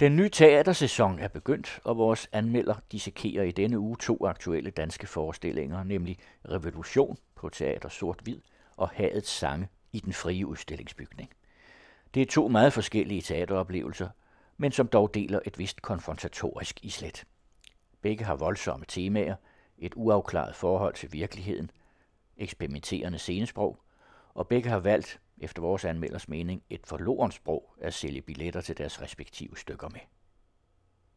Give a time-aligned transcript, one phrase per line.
[0.00, 5.06] Den nye teatersæson er begyndt, og vores anmelder dissekerer i denne uge to aktuelle danske
[5.06, 8.40] forestillinger, nemlig Revolution på Teater Sort-Hvid
[8.76, 11.30] og Hadets Sange i den frie udstillingsbygning.
[12.14, 14.08] Det er to meget forskellige teateroplevelser,
[14.56, 17.24] men som dog deler et vist konfrontatorisk islet.
[18.00, 19.34] Begge har voldsomme temaer,
[19.78, 21.70] et uafklaret forhold til virkeligheden,
[22.36, 23.78] eksperimenterende scenesprog,
[24.34, 28.78] og begge har valgt, efter vores anmelders mening, et forlorens sprog at sælge billetter til
[28.78, 30.00] deres respektive stykker med.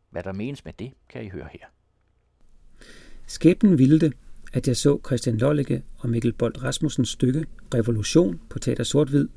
[0.10, 1.66] Hvad der menes med det, kan I høre her.
[3.28, 4.14] Skæbnen ville det,
[4.54, 9.28] at jeg så Christian Lollicke og Mikkel Bold Rasmussens stykke Revolution på Teater Sort-Hvid,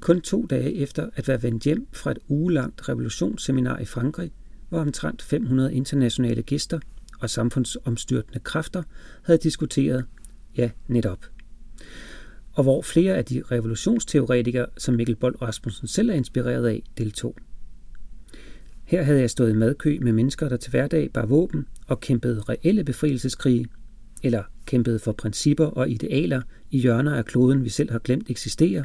[0.00, 4.32] kun to dage efter at være vendt hjem fra et ugelangt revolutionsseminar i Frankrig,
[4.68, 6.80] hvor omtrent 500 internationale gæster
[7.20, 8.82] og samfundsomstyrtende kræfter
[9.24, 10.06] havde diskuteret,
[10.56, 11.26] ja, netop.
[12.54, 17.36] Og hvor flere af de revolutionsteoretikere, som Mikkel Bold Rasmussen selv er inspireret af, deltog.
[18.84, 22.40] Her havde jeg stået i madkø med mennesker, der til hverdag bar våben og kæmpede
[22.40, 23.66] reelle befrielseskrige,
[24.22, 28.84] eller kæmpede for principper og idealer i hjørner af kloden, vi selv har glemt eksisterer,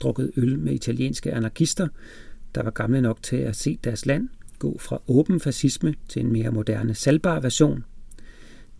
[0.00, 1.88] drukket øl med italienske anarkister,
[2.54, 6.32] der var gamle nok til at se deres land gå fra åben fascisme til en
[6.32, 7.84] mere moderne salgbar version,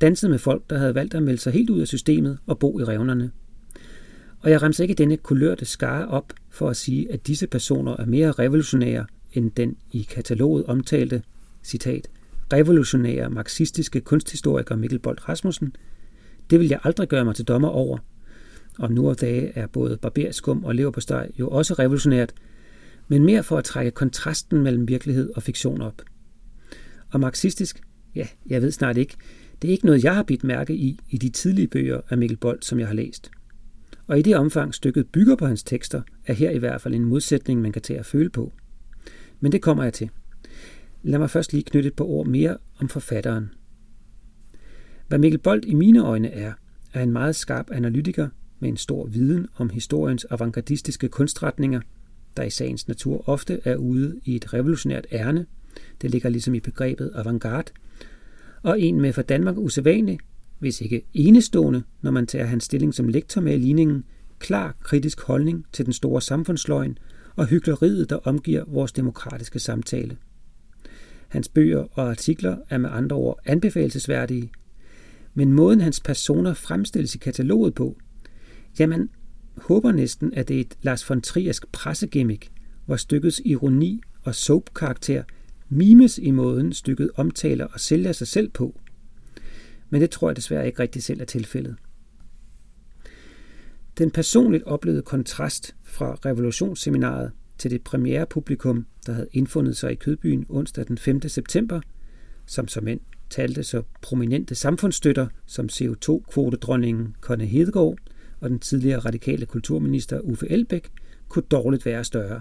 [0.01, 2.81] danset med folk, der havde valgt at melde sig helt ud af systemet og bo
[2.81, 3.31] i revnerne.
[4.45, 8.07] Og jeg remser ikke denne kulørte skare op for at sige, at disse personer er
[8.07, 11.23] mere revolutionære end den i kataloget omtalte,
[11.63, 12.09] citat,
[12.53, 15.77] revolutionære marxistiske kunsthistoriker Mikkel Bold Rasmussen,
[16.51, 17.99] det vil jeg aldrig gøre mig til dommer over.
[18.79, 22.33] Og nu og dage er både barberskum og leverpostej jo også revolutionært,
[23.09, 26.03] men mere for at trække kontrasten mellem virkelighed og fiktion op.
[27.11, 27.81] Og marxistisk,
[28.15, 29.15] ja, jeg ved snart ikke,
[29.63, 32.37] det er ikke noget, jeg har bidt mærke i i de tidlige bøger af Mikkel
[32.37, 33.31] Bold, som jeg har læst.
[34.07, 37.05] Og i det omfang stykket bygger på hans tekster, er her i hvert fald en
[37.05, 38.53] modsætning, man kan tage at føle på.
[39.41, 40.11] Men det kommer jeg til.
[41.03, 43.51] Lad mig først lige knytte et par ord mere om forfatteren.
[45.09, 46.53] Hvad Mikkel Bold i mine øjne er,
[46.93, 48.29] er en meget skarp analytiker
[48.61, 51.81] med en stor viden om historiens avantgardistiske kunstretninger,
[52.37, 55.47] der i sagens natur ofte er ude i et revolutionært ærne.
[56.03, 57.73] Det ligger ligesom i begrebet avantgarde.
[58.63, 60.19] Og en med for Danmark usædvanlig,
[60.59, 64.05] hvis ikke enestående, når man tager hans stilling som lektor med i ligningen,
[64.39, 66.99] klar kritisk holdning til den store samfundsløgn
[67.37, 70.17] og hyggeleriet, der omgiver vores demokratiske samtale.
[71.29, 74.51] Hans bøger og artikler er med andre ord anbefalesværdige,
[75.35, 77.97] men måden hans personer fremstilles i kataloget på,
[78.79, 79.09] jamen,
[79.57, 82.51] håber næsten, at det er et Lars von Triersk pressegimmick,
[82.87, 85.23] hvor stykkets ironi og soap-karakter
[85.69, 88.81] mimes i måden, stykket omtaler og sælger sig selv på.
[89.95, 91.77] Men det tror jeg desværre ikke rigtig selv er tilfældet.
[93.99, 100.47] Den personligt oplevede kontrast fra revolutionsseminaret til det premierepublikum, der havde indfundet sig i Kødbyen
[100.49, 101.29] onsdag den 5.
[101.29, 101.81] september,
[102.47, 103.01] som som end
[103.31, 107.99] talte så prominente samfundsstøtter som CO2-kvotedronningen Conne Hedegaard
[108.41, 110.91] og den tidligere radikale kulturminister Uffe Elbæk,
[111.29, 112.41] kunne dårligt være større.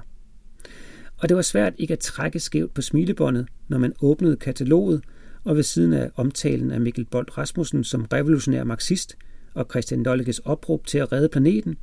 [1.17, 5.03] Og det var svært ikke at trække skævt på smilebåndet, når man åbnede kataloget,
[5.43, 9.17] og ved siden af omtalen af Mikkel Bold Rasmussen som revolutionær marxist
[9.53, 11.75] og Christian Lollikes opråb til at redde planeten,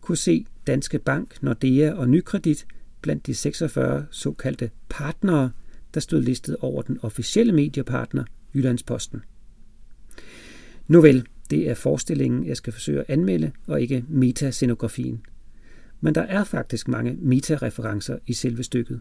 [0.00, 2.66] kunne se Danske Bank, Nordea og Nykredit
[3.02, 5.50] blandt de 46 såkaldte partnere,
[5.94, 8.24] der stod listet over den officielle mediepartner,
[8.54, 9.22] Jyllandsposten.
[10.88, 15.20] Nu vel, det er forestillingen, jeg skal forsøge at anmelde, og ikke metascenografien.
[16.00, 19.00] Men der er faktisk mange metareferencer i selve stykket.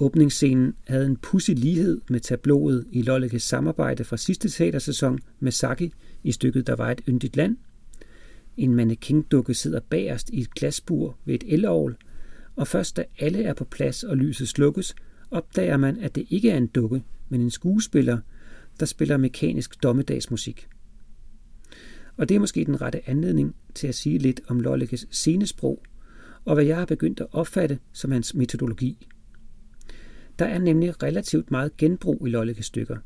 [0.00, 5.92] Åbningsscenen havde en pussy lighed med tabloet i Lollekes samarbejde fra sidste teatersæson med Saki
[6.22, 7.56] i stykket Der var et yndigt land.
[8.56, 11.96] En mannequin-dukke sidder bagerst i et glasbur ved et elovl,
[12.56, 14.94] og først da alle er på plads og lyset slukkes,
[15.30, 18.18] opdager man, at det ikke er en dukke, men en skuespiller,
[18.80, 20.68] der spiller mekanisk dommedagsmusik.
[22.16, 25.82] Og det er måske den rette anledning til at sige lidt om Lollekes scenesprog,
[26.44, 29.08] og hvad jeg har begyndt at opfatte som hans metodologi.
[30.38, 32.96] Der er nemlig relativt meget genbrug i Lollikes stykker.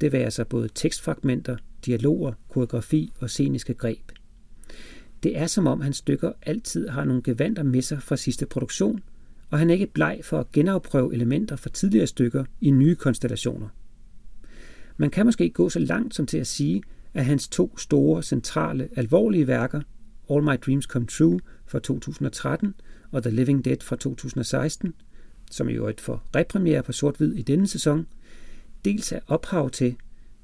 [0.00, 1.56] Det værer sig både tekstfragmenter,
[1.86, 4.12] dialoger, koreografi og sceniske greb.
[5.22, 9.00] Det er som om hans stykker altid har nogle gevanter med sig fra sidste produktion,
[9.50, 13.68] og han er ikke bleg for at genafprøve elementer fra tidligere stykker i nye konstellationer.
[14.96, 16.82] Man kan måske gå så langt som til at sige,
[17.14, 19.80] at hans to store, centrale, alvorlige værker,
[20.30, 22.74] All My Dreams Come True fra 2013
[23.10, 24.94] og The Living Dead fra 2016,
[25.50, 28.06] som i øvrigt får repremiere på sort-hvid i denne sæson,
[28.84, 29.96] dels er ophav til,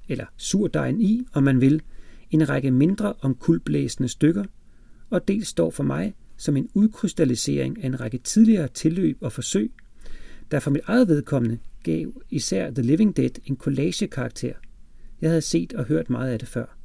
[0.09, 1.83] eller surdejen i, om man vil,
[2.31, 4.45] en række mindre omkuldblæsende stykker,
[5.11, 9.73] og dels står for mig som en udkrystallisering af en række tidligere tilløb og forsøg,
[10.51, 14.53] der for mit eget vedkommende gav især The Living Dead en collage-karakter.
[15.21, 16.79] Jeg havde set og hørt meget af det før.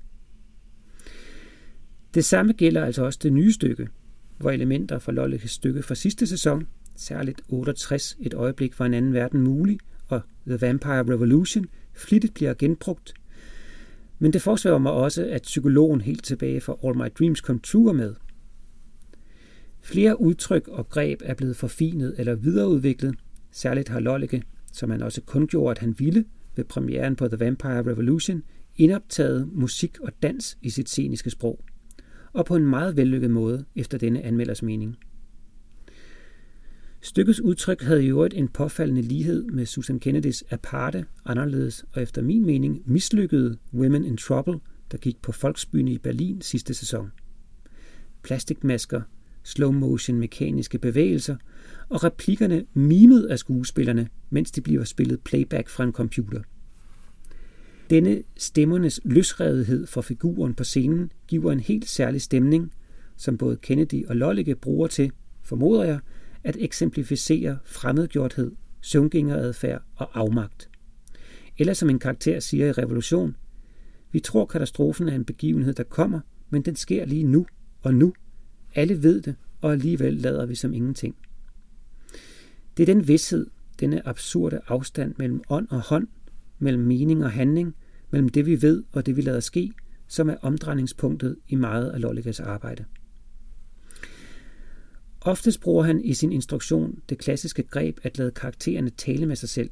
[2.14, 3.88] Det samme gælder altså også det nye stykke,
[4.38, 6.68] hvor elementer fra Lollekes stykke fra sidste sæson,
[6.98, 12.54] særligt 68, et øjeblik fra en anden verden mulig, og The Vampire Revolution, flittigt bliver
[12.54, 13.14] genbrugt.
[14.20, 17.94] Men det forsøger mig også, at psykologen helt tilbage fra All My Dreams Come True
[17.94, 18.16] med.
[19.82, 23.16] Flere udtryk og greb er blevet forfinet eller videreudviklet.
[23.52, 24.44] Særligt har Lolleke,
[24.74, 28.44] som han også kun gjorde, at han ville ved premieren på The Vampire Revolution,
[28.76, 31.64] indoptaget musik og dans i sit sceniske sprog
[32.34, 34.98] og på en meget vellykket måde efter denne anmelders mening.
[37.02, 42.22] Stykkets udtryk havde i øvrigt en påfaldende lighed med Susan Kennedys aparte, anderledes og efter
[42.22, 44.60] min mening mislykkede Women in Trouble,
[44.92, 47.12] der gik på Folksbyen i Berlin sidste sæson.
[48.24, 49.02] Plastikmasker,
[49.44, 51.36] slow motion mekaniske bevægelser
[51.90, 56.42] og replikkerne mimet af skuespillerne, mens de bliver spillet playback fra en computer–
[57.90, 62.72] denne stemmernes løsredighed for figuren på scenen giver en helt særlig stemning,
[63.16, 65.12] som både Kennedy og Lollike bruger til,
[65.44, 66.00] formoder jeg,
[66.48, 68.52] at eksemplificere fremmedgjorthed,
[68.82, 70.70] søvngængeradfærd og afmagt.
[71.58, 73.36] Eller som en karakter siger i Revolution,
[74.12, 77.46] vi tror katastrofen er en begivenhed, der kommer, men den sker lige nu
[77.82, 78.14] og nu.
[78.76, 81.16] Alle ved det, og alligevel lader vi som ingenting.
[82.78, 83.48] Det er den vidshed,
[83.80, 86.08] denne absurde afstand mellem ånd og hånd,
[86.60, 87.76] mellem mening og handling,
[88.12, 89.72] mellem det vi ved og det vi lader ske,
[90.08, 92.86] som er omdrejningspunktet i meget af Lollikas arbejde.
[95.28, 99.50] Oftest bruger han i sin instruktion det klassiske greb at lade karaktererne tale med sig
[99.50, 99.70] selv.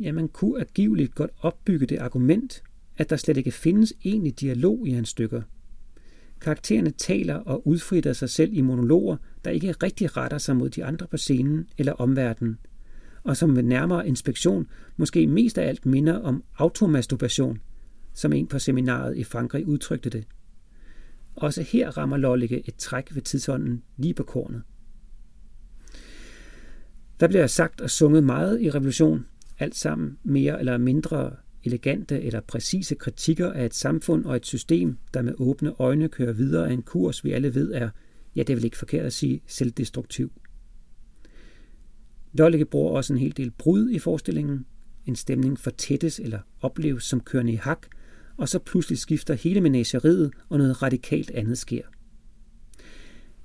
[0.00, 2.62] Ja, man kunne angiveligt godt opbygge det argument,
[2.96, 5.42] at der slet ikke findes egentlig dialog i hans stykker.
[6.40, 10.84] Karaktererne taler og udfritter sig selv i monologer, der ikke rigtig retter sig mod de
[10.84, 12.58] andre på scenen eller omverdenen,
[13.22, 14.66] og som ved nærmere inspektion
[14.96, 17.58] måske mest af alt minder om automasturbation,
[18.12, 20.24] som en på seminaret i Frankrig udtrykte det.
[21.36, 24.62] Også her rammer Lollike et træk ved tidsånden lige på kornet.
[27.20, 29.26] Der bliver sagt og sunget meget i revolution,
[29.58, 34.98] alt sammen mere eller mindre elegante eller præcise kritikker af et samfund og et system,
[35.14, 37.90] der med åbne øjne kører videre af en kurs, vi alle ved er,
[38.36, 40.32] ja det er vel ikke forkert at sige, selvdestruktiv.
[42.32, 44.66] Lollike bruger også en hel del brud i forestillingen.
[45.06, 47.86] En stemning fortættes eller opleves som kørende i hak,
[48.36, 51.82] og så pludselig skifter hele menageriet, og noget radikalt andet sker.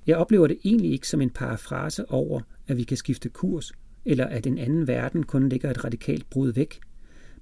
[0.06, 3.72] Jeg oplever det egentlig ikke som en parafrase over, at vi kan skifte kurs,
[4.04, 6.80] eller at en anden verden kun ligger et radikalt brud væk,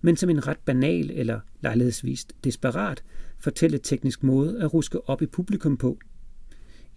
[0.00, 3.03] men som en ret banal eller lejlighedsvist desperat
[3.39, 5.99] fortælle teknisk måde at ruske op i publikum på.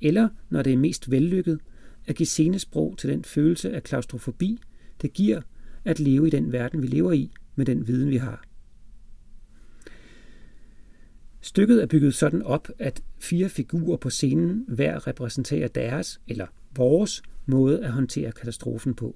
[0.01, 1.59] Eller, når det er mest vellykket,
[2.05, 4.59] at give scenesprog til den følelse af klaustrofobi,
[5.01, 5.41] det giver
[5.85, 8.43] at leve i den verden, vi lever i, med den viden, vi har.
[11.41, 17.21] Stykket er bygget sådan op, at fire figurer på scenen hver repræsenterer deres, eller vores,
[17.45, 19.15] måde at håndtere katastrofen på.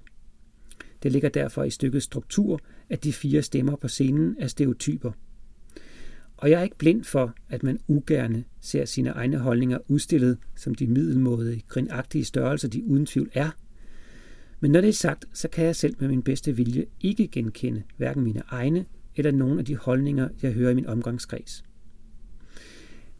[1.04, 5.12] Det ligger derfor i stykkets struktur, at de fire stemmer på scenen er stereotyper–
[6.38, 10.76] og jeg er ikke blind for, at man ugerne ser sine egne holdninger udstillet som
[10.76, 13.50] de middelmådige, grinagtige størrelser, de uden tvivl er.
[14.60, 17.84] Men når det er sagt, så kan jeg selv med min bedste vilje ikke genkende
[17.98, 21.64] hverken mine egne eller nogen af de holdninger, jeg hører i min omgangskreds.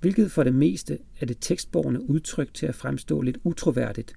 [0.06, 4.14] Hvilket for det meste er det tekstborgende udtryk til at fremstå lidt utroværdigt.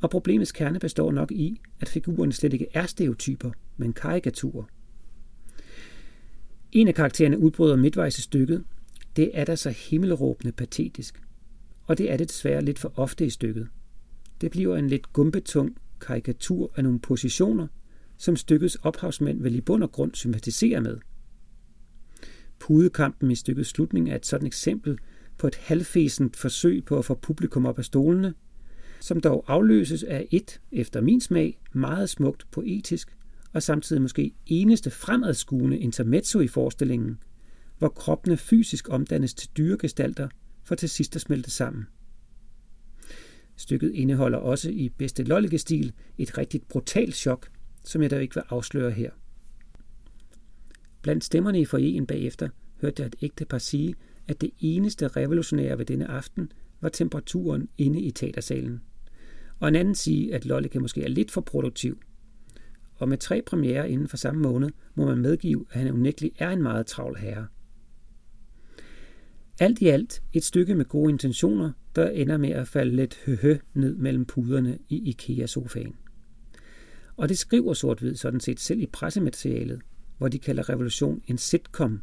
[0.00, 4.64] Og problemets kerne består nok i, at figurerne slet ikke er stereotyper, men karikaturer–
[6.72, 8.64] en af karaktererne udbryder midtvejs i stykket.
[9.16, 11.22] Det er da så himmelråbende patetisk.
[11.84, 13.68] Og det er det desværre lidt for ofte i stykket.
[14.40, 17.66] Det bliver en lidt gumbetung karikatur af nogle positioner,
[18.16, 20.98] som stykkets ophavsmænd vel i bund og grund sympatiserer med.
[22.62, 24.98] Pudekampen i stykkets slutning er et sådan eksempel
[25.38, 28.34] på et halvfæsent forsøg på at få publikum op af stolene,
[29.00, 33.16] som dog afløses af et, efter min smag, meget smukt poetisk
[33.52, 37.18] og samtidig måske eneste fremadskuende intermezzo i forestillingen,
[37.78, 40.28] hvor kroppene fysisk omdannes til dyregestalter
[40.64, 41.86] for til sidst at smelte sammen.
[43.56, 47.48] Stykket indeholder også i bedste lollige-stil et rigtigt brutalt chok,
[47.84, 49.10] som jeg dog ikke vil afsløre her.
[51.02, 52.48] Blandt stemmerne i forjen bagefter
[52.80, 53.94] hørte jeg et ægte par sige,
[54.28, 58.80] at det eneste revolutionære ved denne aften var temperaturen inde i teatersalen.
[59.60, 61.98] Og en anden sige, at Lollike måske er lidt for produktiv–
[63.02, 66.50] og med tre premiere inden for samme måned må man medgive, at han unægtelig er
[66.50, 67.46] en meget travl herre.
[69.60, 73.56] Alt i alt et stykke med gode intentioner, der ender med at falde lidt høhø
[73.74, 75.94] ned mellem puderne i IKEA-sofaen.
[77.16, 79.80] Og det skriver sort-hvid sådan set selv i pressematerialet,
[80.22, 82.00] hvor de kalder revolution en sitcom.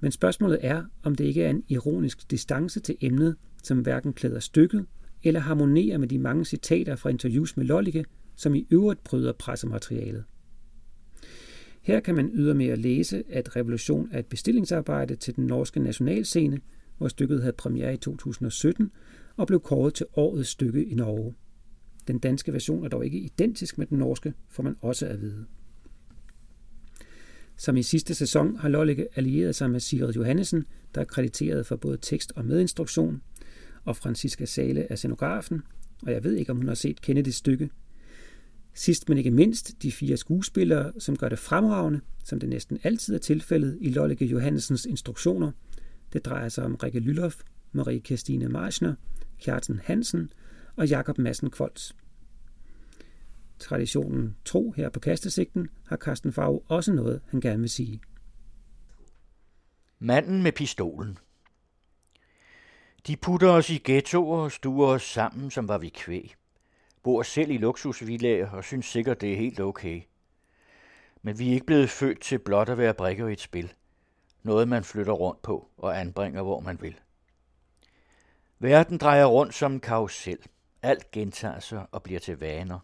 [0.00, 4.40] Men spørgsmålet er, om det ikke er en ironisk distance til emnet, som hverken klæder
[4.40, 4.86] stykket
[5.22, 8.04] eller harmonerer med de mange citater fra interviews med Lollike,
[8.36, 10.24] som i øvrigt bryder pressematerialet.
[11.82, 16.60] Her kan man ydermere læse, at Revolution er et bestillingsarbejde til den norske nationalscene,
[16.98, 18.90] hvor stykket havde premiere i 2017
[19.36, 21.34] og blev kåret til årets stykke i Norge.
[22.08, 25.46] Den danske version er dog ikke identisk med den norske, får man også at vide.
[27.60, 31.76] Som i sidste sæson har Lollike allieret sig med Sigrid Johannesen, der er krediteret for
[31.76, 33.22] både tekst og medinstruktion,
[33.84, 35.62] og Franziska Sale er scenografen,
[36.02, 37.70] og jeg ved ikke, om hun har set Kennedys stykke.
[38.74, 43.14] Sidst men ikke mindst de fire skuespillere, som gør det fremragende, som det næsten altid
[43.14, 45.52] er tilfældet i Lollike Johannesens instruktioner.
[46.12, 47.36] Det drejer sig om Rikke Lylloff,
[47.72, 48.94] Marie Kirstine Marschner,
[49.40, 50.30] Kjartan Hansen
[50.76, 51.96] og Jakob Madsen Kvolds.
[53.58, 58.00] Traditionen tro her på kastesigten har Carsten Favre også noget, han gerne vil sige.
[59.98, 61.18] Manden med pistolen.
[63.06, 66.34] De putter os i ghettoer og stuer os sammen, som var vi kvæg.
[67.02, 70.02] Bor selv i luksusvillager og synes sikkert, det er helt okay.
[71.22, 73.72] Men vi er ikke blevet født til blot at være brikker i et spil.
[74.42, 77.00] Noget, man flytter rundt på og anbringer, hvor man vil.
[78.58, 80.38] Verden drejer rundt som en karusel.
[80.82, 82.78] Alt gentager sig og bliver til vaner.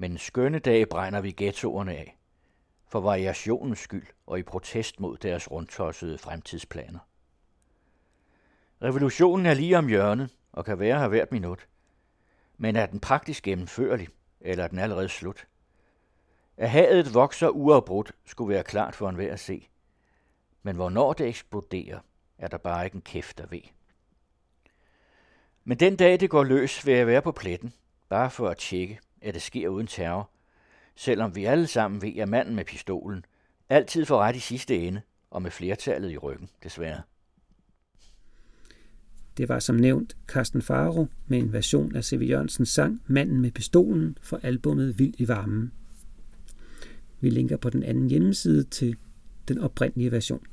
[0.00, 2.18] Men skønne dag brænder vi ghettoerne af.
[2.86, 6.98] For variationens skyld og i protest mod deres rundtossede fremtidsplaner.
[8.82, 11.68] Revolutionen er lige om hjørnet og kan være her hvert minut.
[12.56, 14.08] Men er den praktisk gennemførlig,
[14.40, 15.46] eller er den allerede slut?
[16.56, 19.68] At hadet vokser uafbrudt skulle være klart for enhver at se.
[20.62, 22.00] Men hvornår det eksploderer,
[22.38, 23.62] er der bare ikke en kæft der ved.
[25.64, 27.72] Men den dag det går løs, vil jeg være på pletten,
[28.08, 30.30] bare for at tjekke, at det sker uden terror,
[30.96, 33.24] selvom vi alle sammen ved, at manden med pistolen
[33.68, 37.02] altid får ret i sidste ende, og med flertallet i ryggen, desværre.
[39.36, 42.26] Det var som nævnt Carsten Faro med en version af C.V.
[42.28, 45.72] Jørgensens sang Manden med pistolen fra albummet Vild i varmen.
[47.20, 48.96] Vi linker på den anden hjemmeside til
[49.48, 50.46] den oprindelige version.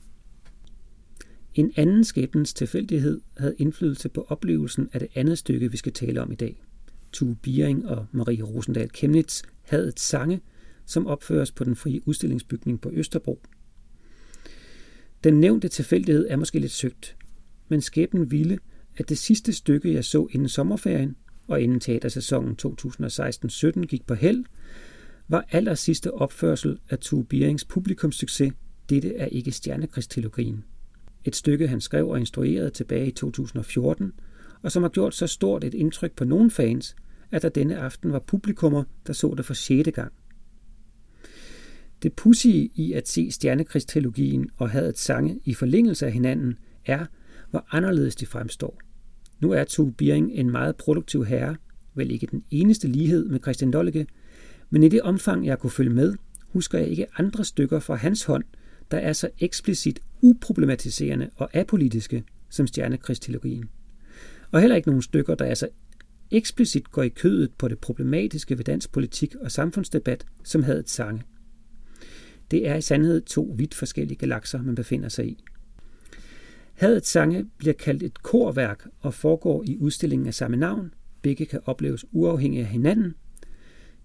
[1.54, 6.22] En anden skæbnens tilfældighed havde indflydelse på oplevelsen af det andet stykke, vi skal tale
[6.22, 6.64] om i dag.
[7.16, 10.42] Tue Biering og Marie Rosendal Kemnitz havde et sange,
[10.86, 13.42] som opføres på den frie udstillingsbygning på Østerbro.
[15.24, 17.18] Den nævnte tilfældighed er måske lidt søgt,
[17.68, 18.60] men skæbnen ville,
[18.98, 21.16] at det sidste stykke, jeg så inden sommerferien,
[21.48, 24.46] og inden teatersæsonen 2016-17 gik på held,
[25.28, 28.54] var aller sidste opførsel af Tue Bierings publikumssucces
[28.90, 30.64] Dette er ikke stjernekristillogien.
[31.24, 34.14] Et stykke, han skrev og instruerede tilbage i 2014,
[34.62, 36.96] og som har gjort så stort et indtryk på nogle fans,
[37.32, 40.12] at der denne aften var publikummer, der så det for sjette gang.
[42.04, 47.06] Det pudsige i at se stjernekristillogien og et sange i forlængelse af hinanden er,
[47.50, 48.80] hvor anderledes de fremstår.
[49.40, 51.56] Nu er Tove Biering en meget produktiv herre,
[51.94, 54.08] vel ikke den eneste lighed med Christian Dolleke,
[54.70, 56.14] men i det omfang, jeg kunne følge med,
[56.48, 58.44] husker jeg ikke andre stykker fra hans hånd,
[58.92, 63.70] der er så eksplicit uproblematiserende og apolitiske som stjernekristillogien.
[64.52, 65.68] Og heller ikke nogen stykker, der er så
[66.32, 70.90] eksplicit går i kødet på det problematiske ved dansk politik og samfundsdebat, som havde et
[70.90, 71.24] sange.
[72.52, 75.44] Det er i sandhed to vidt forskellige galakser, man befinder sig i.
[76.74, 80.94] Hadets sange bliver kaldt et korværk og foregår i udstillingen af samme navn.
[81.22, 83.16] Begge kan opleves uafhængigt af hinanden.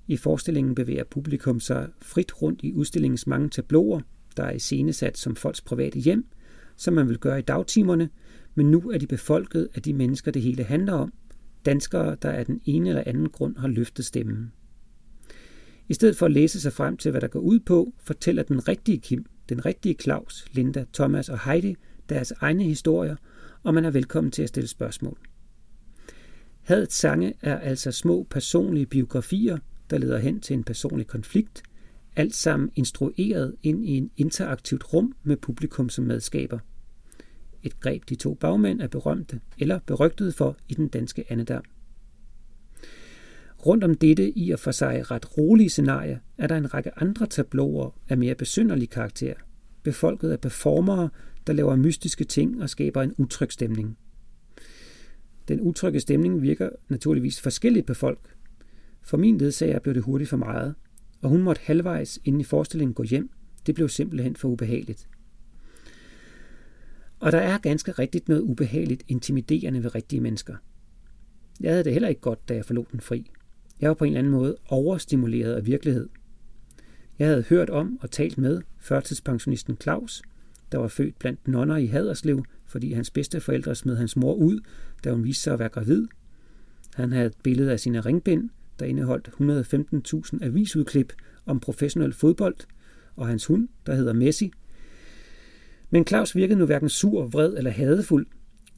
[0.06, 4.00] I forestillingen bevæger publikum sig frit rundt i udstillingens mange tabloer,
[4.36, 6.26] der er iscenesat som folks private hjem,
[6.76, 8.08] som man vil gøre i dagtimerne,
[8.54, 11.12] men nu er de befolket af de mennesker, det hele handler om.
[11.64, 14.52] Danskere, der af den ene eller anden grund har løftet stemmen.
[15.88, 18.68] I stedet for at læse sig frem til, hvad der går ud på, fortæller den
[18.68, 21.76] rigtige Kim, den rigtige Claus, Linda, Thomas og Heidi
[22.08, 23.16] deres egne historier,
[23.62, 25.18] og man er velkommen til at stille spørgsmål.
[26.60, 29.58] Hadets sange er altså små personlige biografier,
[29.90, 31.62] der leder hen til en personlig konflikt,
[32.16, 36.58] alt sammen instrueret ind i en interaktivt rum med publikum som medskaber.
[37.62, 41.62] Et greb de to bagmænd er berømte eller berygtede for i den danske andedam.
[43.66, 47.26] Rundt om dette i og for sig ret rolige scenarie er der en række andre
[47.26, 49.34] tabloer af mere besynderlig karakter,
[49.82, 51.08] befolket af performere,
[51.46, 53.98] der laver mystiske ting og skaber en utryg stemning.
[55.48, 58.34] Den utrygge stemning virker naturligvis forskelligt på folk.
[59.02, 60.74] For min ledsager blev det hurtigt for meget,
[61.22, 63.30] og hun måtte halvvejs inden i forestillingen gå hjem.
[63.66, 65.08] Det blev simpelthen for ubehageligt.
[67.20, 70.56] Og der er ganske rigtigt noget ubehageligt intimiderende ved rigtige mennesker.
[71.60, 73.30] Jeg havde det heller ikke godt, da jeg forlod den fri.
[73.80, 76.08] Jeg var på en eller anden måde overstimuleret af virkelighed.
[77.18, 80.22] Jeg havde hørt om og talt med førtidspensionisten Claus,
[80.72, 84.60] der var født blandt nonner i Haderslev, fordi hans bedste forældre smed hans mor ud,
[85.04, 86.06] da hun viste sig at være gravid.
[86.94, 89.28] Han havde et billede af sine ringbind, der indeholdt
[90.34, 91.12] 115.000 avisudklip
[91.46, 92.56] om professionel fodbold,
[93.16, 94.52] og hans hund, der hedder Messi.
[95.90, 98.26] Men Claus virkede nu hverken sur, vred eller hadefuld.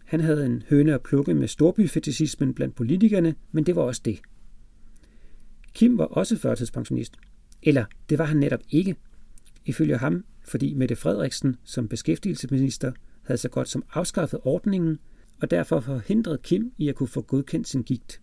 [0.04, 4.20] Han havde en høne at plukke med storbyfetisismen blandt politikerne, men det var også det.
[5.74, 7.16] Kim var også førtidspensionist.
[7.62, 8.96] Eller det var han netop ikke.
[9.64, 12.92] Ifølge ham, fordi Mette Frederiksen som beskæftigelsesminister
[13.22, 14.98] havde så godt som afskaffet ordningen,
[15.40, 18.20] og derfor forhindret Kim i at kunne få godkendt sin gigt.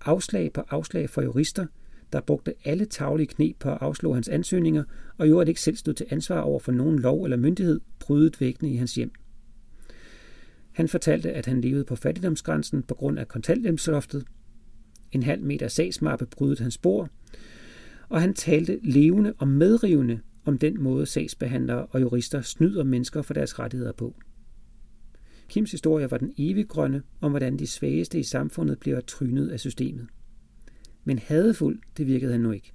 [0.00, 1.66] Afslag på afslag for jurister,
[2.12, 4.84] der brugte alle taglige knep på at afslå hans ansøgninger,
[5.18, 8.40] og gjorde, at ikke selv stod til ansvar over for nogen lov eller myndighed, prydede
[8.40, 9.12] væggene i hans hjem.
[10.72, 14.24] Han fortalte, at han levede på fattigdomsgrænsen på grund af kontanthjælpsloftet.
[15.12, 17.08] En halv meter sagsmappe brydede hans spor,
[18.08, 23.34] og han talte levende og medrivende om den måde sagsbehandlere og jurister snyder mennesker for
[23.34, 24.14] deres rettigheder på.
[25.48, 30.06] Kims historie var den eviggrønne om, hvordan de svageste i samfundet bliver trynet af systemet.
[31.06, 32.72] Men hadefuld, det virkede han nu ikke.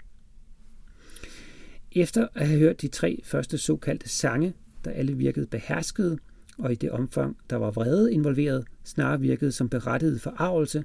[1.92, 4.54] Efter at have hørt de tre første såkaldte sange,
[4.86, 6.18] der alle virkede beherskede,
[6.58, 10.84] og i det omfang, der var vrede involveret, snarere virkede som berettiget forarvelse,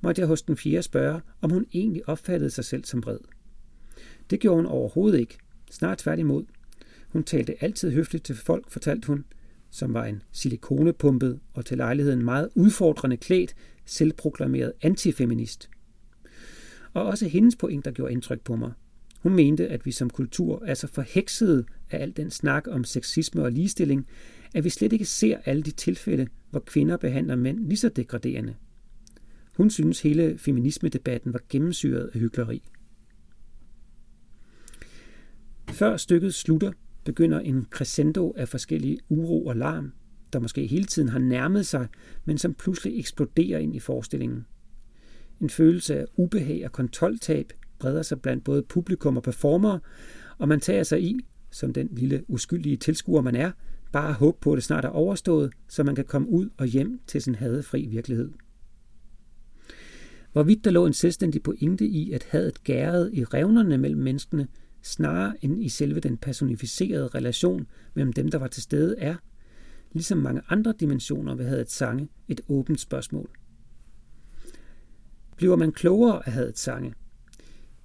[0.00, 3.18] måtte jeg hos den fjerde spørge, om hun egentlig opfattede sig selv som vred.
[4.30, 5.38] Det gjorde hun overhovedet ikke.
[5.70, 6.44] Snart tværtimod.
[7.08, 9.24] Hun talte altid høfligt til folk, fortalte hun,
[9.70, 15.70] som var en silikonepumpet og til lejligheden meget udfordrende klædt, selvproklameret antifeminist.
[16.94, 18.72] Og også hendes pointer gjorde indtryk på mig.
[19.20, 23.42] Hun mente, at vi som kultur er så forheksede af al den snak om sexisme
[23.42, 24.06] og ligestilling,
[24.54, 28.54] at vi slet ikke ser alle de tilfælde, hvor kvinder behandler mænd lige så degraderende.
[29.56, 32.62] Hun synes hele feminismedebatten var gennemsyret af hyggeleri.
[35.70, 36.72] Før stykket slutter,
[37.04, 39.92] begynder en crescendo af forskellige uro og larm,
[40.32, 41.88] der måske hele tiden har nærmet sig,
[42.24, 44.46] men som pludselig eksploderer ind i forestillingen.
[45.40, 49.80] En følelse af ubehag og kontroltab breder sig blandt både publikum og performere,
[50.38, 53.50] og man tager sig i, som den lille uskyldige tilskuer man er,
[53.92, 57.00] bare håb på, at det snart er overstået, så man kan komme ud og hjem
[57.06, 58.32] til sin hadefri virkelighed.
[60.32, 64.48] Hvorvidt der lå en selvstændig pointe i, at hadet gærede i revnerne mellem menneskene,
[64.82, 69.14] snarere end i selve den personificerede relation mellem dem, der var til stede, er,
[69.92, 73.30] ligesom mange andre dimensioner ved hadets sange, et åbent spørgsmål.
[75.36, 76.94] Bliver man klogere af hadets sange?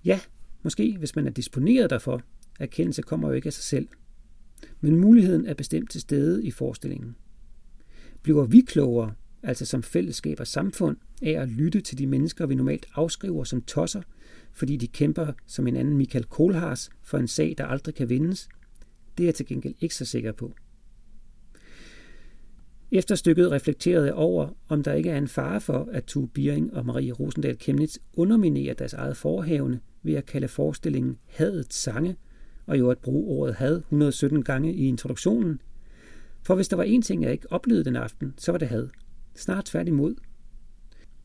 [0.06, 0.20] Ja,
[0.64, 2.22] måske hvis man er disponeret derfor.
[2.60, 3.88] Erkendelse kommer jo ikke af sig selv.
[4.82, 7.16] Men muligheden er bestemt til stede i forestillingen.
[8.22, 12.56] Bliver vi klogere, altså som fællesskab og samfund, af at lytte til de mennesker, vi
[12.56, 14.02] normalt afskriver som tosser,
[14.52, 18.50] fordi de kæmper som en anden Michael Kohlhaas for en sag, der aldrig kan vindes,
[19.18, 20.54] det er jeg til gengæld ikke så sikker på.
[22.92, 26.74] Efter stykket reflekterede jeg over, om der ikke er en fare for, at Tue Biering
[26.74, 32.16] og Marie Rosendal Kemnitz underminerer deres eget forhævne ved at kalde forestillingen Hadets sange,
[32.66, 35.62] og jo at bruge ordet had 117 gange i introduktionen.
[36.44, 38.88] For hvis der var en ting, jeg ikke oplevede den aften, så var det had.
[39.36, 40.16] Snart tværtimod.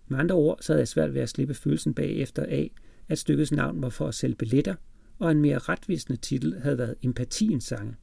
[0.09, 2.71] Med andre ord, så havde jeg svært ved at slippe følelsen bagefter af,
[3.09, 4.75] at stykkets navn var for at sælge billetter,
[5.19, 7.95] og en mere retvisende titel havde været Empatiens sange.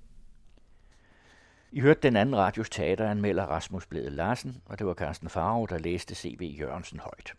[1.74, 5.78] I hørte den anden radios teateranmelder Rasmus Blede Larsen, og det var Carsten Farov, der
[5.78, 6.56] læste C.V.
[6.60, 7.34] Jørgensen højt.